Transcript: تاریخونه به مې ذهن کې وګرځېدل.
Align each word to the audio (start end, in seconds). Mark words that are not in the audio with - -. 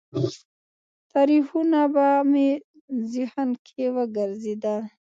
تاریخونه 1.13 1.81
به 1.93 2.07
مې 2.31 2.49
ذهن 3.13 3.49
کې 3.65 3.85
وګرځېدل. 3.95 4.81